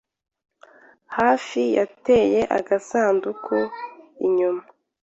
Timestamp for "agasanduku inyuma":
2.57-4.63